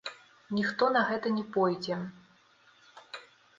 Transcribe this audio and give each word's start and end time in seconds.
Ніхто 0.59 0.87
на 0.95 1.03
гэта 1.09 1.33
не 1.37 1.45
пойдзе. 1.59 1.99